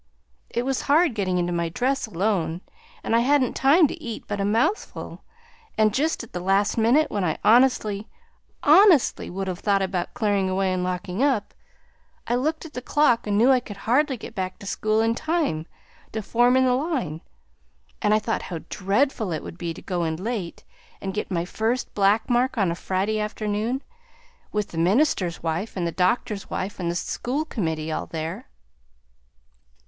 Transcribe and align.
It 0.49 0.63
was 0.63 0.81
hard 0.89 1.13
getting 1.13 1.37
into 1.37 1.53
my 1.53 1.69
dress 1.69 2.07
alone, 2.07 2.61
and 3.03 3.15
I 3.15 3.19
hadn't 3.19 3.53
time 3.53 3.85
to 3.85 4.01
eat 4.01 4.23
but 4.27 4.41
a 4.41 4.43
mouthful, 4.43 5.21
and 5.77 5.93
just 5.93 6.23
at 6.23 6.33
the 6.33 6.39
last 6.39 6.75
minute, 6.75 7.11
when 7.11 7.23
I 7.23 7.37
honestly 7.43 8.07
HONESTLY 8.63 9.29
would 9.29 9.47
have 9.47 9.59
thought 9.59 9.83
about 9.83 10.15
clearing 10.15 10.49
away 10.49 10.73
and 10.73 10.83
locking 10.83 11.21
up, 11.21 11.53
I 12.25 12.33
looked 12.33 12.65
at 12.65 12.73
the 12.73 12.81
clock 12.81 13.27
and 13.27 13.37
knew 13.37 13.51
I 13.51 13.59
could 13.59 13.77
hardly 13.77 14.17
get 14.17 14.33
back 14.33 14.57
to 14.57 14.65
school 14.65 15.01
in 15.01 15.13
time 15.13 15.67
to 16.13 16.23
form 16.23 16.57
in 16.57 16.65
the 16.65 16.73
line; 16.73 17.21
and 18.01 18.11
I 18.11 18.17
thought 18.17 18.41
how 18.41 18.61
dreadful 18.69 19.31
it 19.31 19.43
would 19.43 19.59
be 19.59 19.71
to 19.71 19.83
go 19.83 20.03
in 20.03 20.15
late 20.15 20.63
and 20.99 21.13
get 21.13 21.29
my 21.29 21.45
first 21.45 21.93
black 21.93 22.27
mark 22.27 22.57
on 22.57 22.71
a 22.71 22.73
Friday 22.75 23.19
afternoon, 23.19 23.83
with 24.51 24.69
the 24.69 24.79
minister's 24.79 25.43
wife 25.43 25.77
and 25.77 25.85
the 25.85 25.91
doctor's 25.91 26.49
wife 26.49 26.79
and 26.79 26.89
the 26.89 26.95
school 26.95 27.45
committee 27.45 27.91
all 27.91 28.07
there!" 28.07 28.47